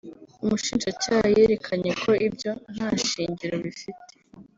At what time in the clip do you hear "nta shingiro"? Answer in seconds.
2.73-3.55